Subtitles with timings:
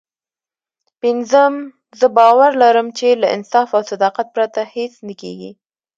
[1.01, 1.53] پينځم
[1.99, 5.51] زه باور لرم چې له انصاف او صداقت پرته هېڅ نه کېږي.